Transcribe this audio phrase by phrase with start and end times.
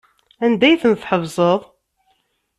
[0.45, 1.59] Anda ay ten-tḥebseḍ?